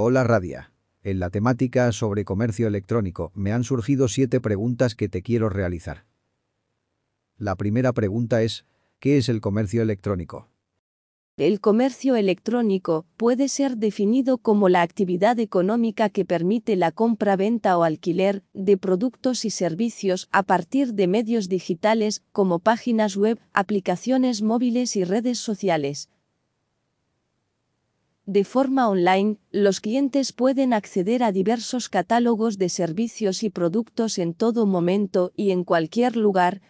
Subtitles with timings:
[0.00, 0.70] Hola Radia.
[1.02, 6.04] En la temática sobre comercio electrónico me han surgido siete preguntas que te quiero realizar.
[7.36, 8.64] La primera pregunta es,
[9.00, 10.46] ¿qué es el comercio electrónico?
[11.36, 17.76] El comercio electrónico puede ser definido como la actividad económica que permite la compra, venta
[17.76, 24.42] o alquiler de productos y servicios a partir de medios digitales como páginas web, aplicaciones
[24.42, 26.08] móviles y redes sociales.
[28.28, 34.34] De forma online, los clientes pueden acceder a diversos catálogos de servicios y productos en
[34.34, 36.60] todo momento y en cualquier lugar,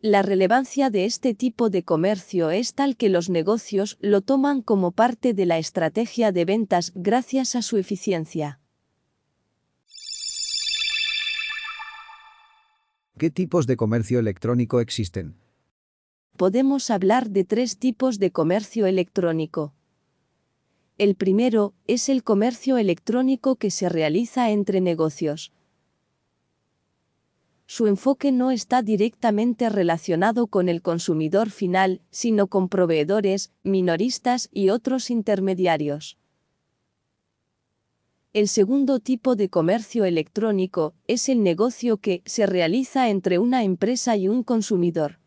[0.00, 4.92] la relevancia de este tipo de comercio es tal que los negocios lo toman como
[4.92, 8.60] parte de la estrategia de ventas gracias a su eficiencia.
[13.18, 15.49] ¿Qué tipos de comercio electrónico existen?
[16.40, 19.74] Podemos hablar de tres tipos de comercio electrónico.
[20.96, 25.52] El primero es el comercio electrónico que se realiza entre negocios
[27.66, 34.70] su enfoque no está directamente relacionado con el consumidor final, sino con proveedores, minoristas y
[34.70, 36.18] otros intermediarios.
[38.32, 44.16] El segundo tipo de comercio electrónico es el negocio que se realiza entre una empresa
[44.16, 45.19] y un consumidor.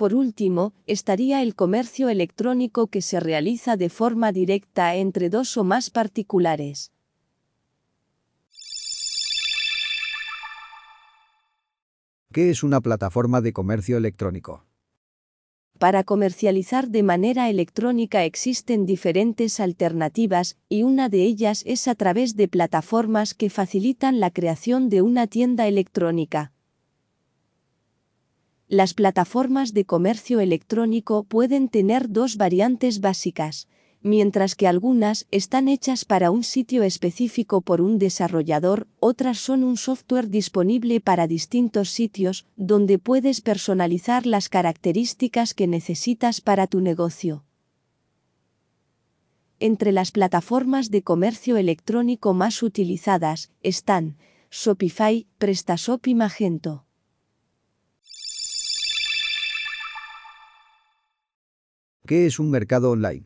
[0.00, 5.62] Por último, estaría el comercio electrónico que se realiza de forma directa entre dos o
[5.62, 6.90] más particulares.
[12.32, 14.64] ¿Qué es una plataforma de comercio electrónico?
[15.78, 22.36] Para comercializar de manera electrónica existen diferentes alternativas y una de ellas es a través
[22.36, 26.54] de plataformas que facilitan la creación de una tienda electrónica.
[28.70, 33.66] Las plataformas de comercio electrónico pueden tener dos variantes básicas
[34.00, 39.76] mientras que algunas están hechas para un sitio específico por un desarrollador, otras son un
[39.76, 47.44] software disponible para distintos sitios, donde puedes personalizar las características que necesitas para tu negocio.
[49.58, 54.16] Entre las plataformas de comercio electrónico más utilizadas están
[54.50, 56.86] Shopify, PrestaShop y Magento.
[62.10, 63.24] ¿Qué es un mercado online?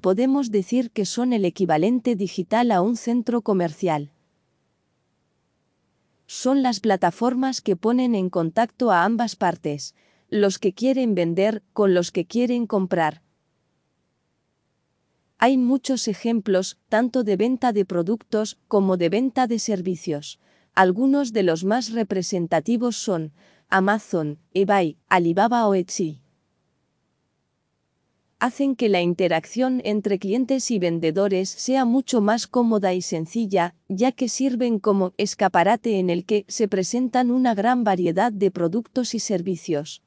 [0.00, 4.12] podemos decir que son el equivalente digital a un centro comercial.
[6.26, 9.96] Son las plataformas que ponen en contacto a ambas partes,
[10.28, 13.22] los que quieren vender con los que quieren comprar.
[15.38, 20.38] Hay muchos ejemplos, tanto de venta de productos como de venta de servicios.
[20.72, 23.32] Algunos de los más representativos son
[23.68, 26.22] Amazon, eBay, Alibaba o Etsy
[28.38, 34.12] hacen que la interacción entre clientes y vendedores sea mucho más cómoda y sencilla, ya
[34.12, 39.20] que sirven como escaparate en el que se presentan una gran variedad de productos y
[39.20, 40.02] servicios.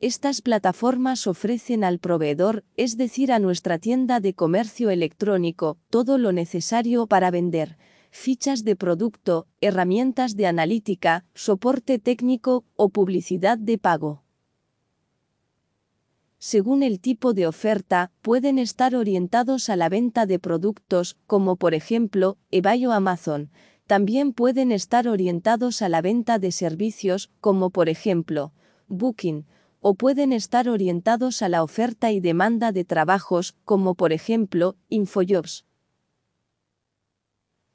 [0.00, 6.32] Estas plataformas ofrecen al proveedor, es decir, a nuestra tienda de comercio electrónico, todo lo
[6.32, 7.78] necesario para vender,
[8.10, 14.22] fichas de producto, herramientas de analítica, soporte técnico o publicidad de pago
[16.38, 21.74] según el tipo de oferta, pueden estar orientados a la venta de productos, como por
[21.74, 23.50] ejemplo, eBay o Amazon.
[23.86, 28.52] También pueden estar orientados a la venta de servicios, como por ejemplo,
[28.86, 29.46] Booking,
[29.80, 35.67] o pueden estar orientados a la oferta y demanda de trabajos, como por ejemplo, Infojobs.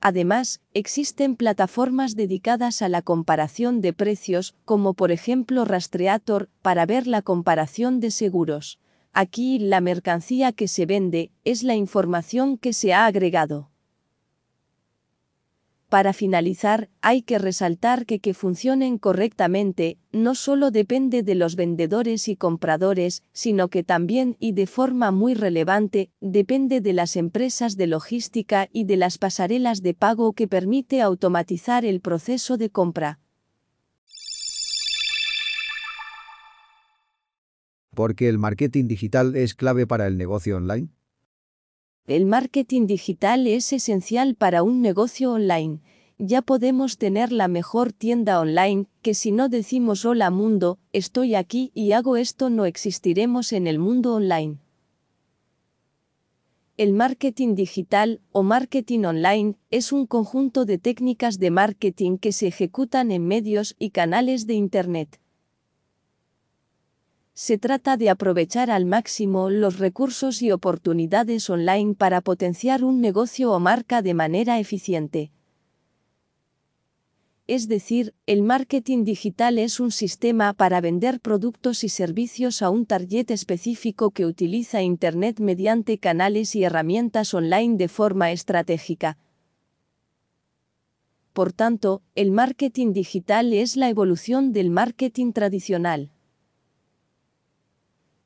[0.00, 7.06] Además, existen plataformas dedicadas a la comparación de precios, como por ejemplo Rastreator, para ver
[7.06, 8.78] la comparación de seguros.
[9.12, 13.70] Aquí la mercancía que se vende es la información que se ha agregado.
[15.88, 22.28] Para finalizar, hay que resaltar que que funcionen correctamente no solo depende de los vendedores
[22.28, 27.86] y compradores, sino que también y de forma muy relevante depende de las empresas de
[27.86, 33.20] logística y de las pasarelas de pago que permite automatizar el proceso de compra.
[37.94, 40.88] ¿Por qué el marketing digital es clave para el negocio online?
[42.08, 45.80] El marketing digital es esencial para un negocio online.
[46.16, 51.70] Ya podemos tener la mejor tienda online, que si no decimos hola mundo, estoy aquí
[51.74, 54.56] y hago esto no existiremos en el mundo online.
[56.78, 62.46] El marketing digital o marketing online es un conjunto de técnicas de marketing que se
[62.46, 65.20] ejecutan en medios y canales de Internet.
[67.40, 73.52] Se trata de aprovechar al máximo los recursos y oportunidades online para potenciar un negocio
[73.52, 75.30] o marca de manera eficiente.
[77.46, 82.86] Es decir, el marketing digital es un sistema para vender productos y servicios a un
[82.86, 89.16] target específico que utiliza Internet mediante canales y herramientas online de forma estratégica.
[91.32, 96.10] Por tanto, el marketing digital es la evolución del marketing tradicional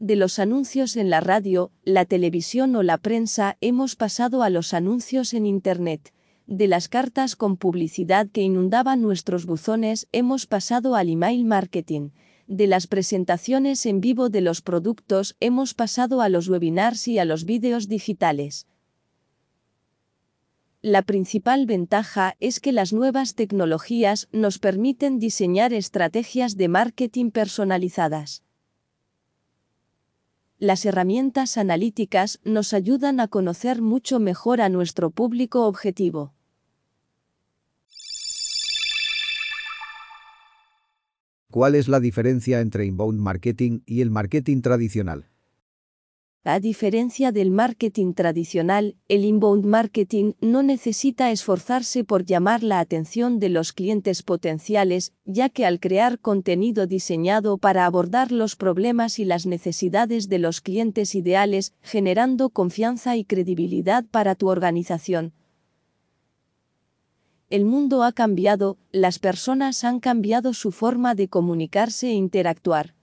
[0.00, 4.72] de los anuncios en la radio, la televisión o la prensa hemos pasado a los
[4.72, 6.14] anuncios en Internet.
[6.46, 12.10] De las cartas con publicidad que inundaban nuestros buzones hemos pasado al email marketing.
[12.48, 17.26] De las presentaciones en vivo de los productos hemos pasado a los webinars y a
[17.26, 18.66] los vídeos digitales.
[20.80, 28.42] La principal ventaja es que las nuevas tecnologías nos permiten diseñar estrategias de marketing personalizadas.
[30.60, 36.34] Las herramientas analíticas nos ayudan a conocer mucho mejor a nuestro público objetivo.
[41.50, 45.30] ¿Cuál es la diferencia entre inbound marketing y el marketing tradicional?
[46.42, 53.38] A diferencia del marketing tradicional, el inbound marketing no necesita esforzarse por llamar la atención
[53.40, 59.26] de los clientes potenciales, ya que al crear contenido diseñado para abordar los problemas y
[59.26, 65.34] las necesidades de los clientes ideales, generando confianza y credibilidad para tu organización.
[67.50, 72.94] El mundo ha cambiado, las personas han cambiado su forma de comunicarse e interactuar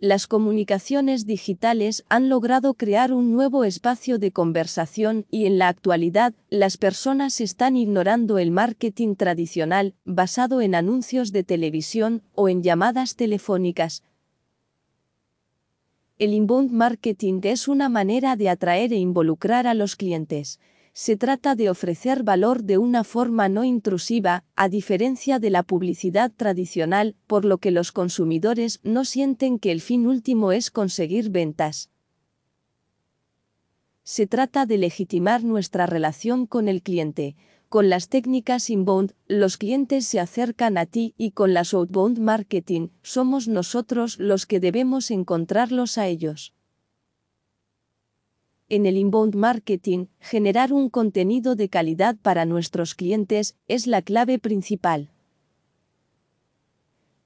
[0.00, 6.34] las comunicaciones digitales han logrado crear un nuevo espacio de conversación y en la actualidad
[6.50, 13.16] las personas están ignorando el marketing tradicional basado en anuncios de televisión o en llamadas
[13.16, 14.04] telefónicas.
[16.16, 20.60] El inbound marketing es una manera de atraer e involucrar a los clientes
[20.98, 26.32] se trata de ofrecer valor de una forma no intrusiva, a diferencia de la publicidad
[26.36, 31.90] tradicional, por lo que los consumidores no sienten que el fin último es conseguir ventas.
[34.02, 37.36] Se trata de legitimar nuestra relación con el cliente.
[37.68, 42.88] Con las técnicas inbound, los clientes se acercan a ti y con las outbound marketing,
[43.04, 46.57] somos nosotros los que debemos encontrarlos a ellos
[48.68, 54.38] en el inbound marketing, generar un contenido de calidad para nuestros clientes es la clave
[54.38, 55.10] principal.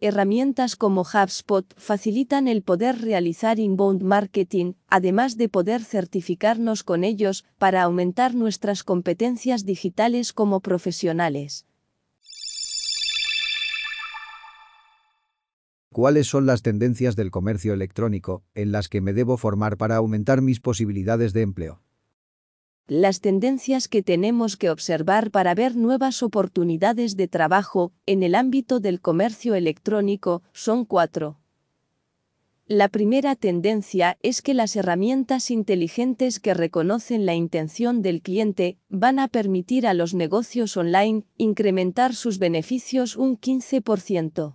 [0.00, 7.44] Herramientas como HubSpot facilitan el poder realizar inbound marketing, además de poder certificarnos con ellos
[7.58, 11.66] para aumentar nuestras competencias digitales como profesionales.
[15.92, 20.40] ¿Cuáles son las tendencias del comercio electrónico en las que me debo formar para aumentar
[20.40, 21.82] mis posibilidades de empleo?
[22.86, 28.80] Las tendencias que tenemos que observar para ver nuevas oportunidades de trabajo en el ámbito
[28.80, 31.38] del comercio electrónico son cuatro.
[32.66, 39.18] La primera tendencia es que las herramientas inteligentes que reconocen la intención del cliente van
[39.18, 44.54] a permitir a los negocios online incrementar sus beneficios un 15%.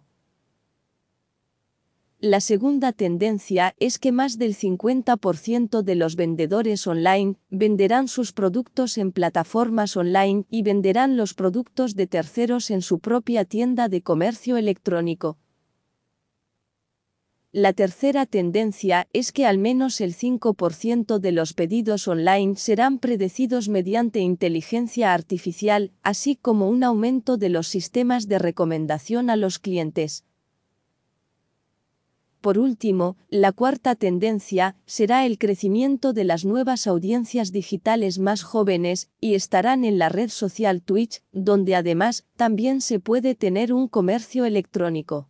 [2.19, 8.97] La segunda tendencia es que más del 50% de los vendedores online venderán sus productos
[8.97, 14.57] en plataformas online y venderán los productos de terceros en su propia tienda de comercio
[14.57, 15.37] electrónico.
[17.51, 23.69] La tercera tendencia es que al menos el 5% de los pedidos online serán predecidos
[23.69, 30.26] mediante inteligencia artificial, así como un aumento de los sistemas de recomendación a los clientes.
[32.47, 39.09] Por último, la cuarta tendencia será el crecimiento de las nuevas audiencias digitales más jóvenes
[39.19, 44.45] y estarán en la red social Twitch, donde además también se puede tener un comercio
[44.45, 45.27] electrónico.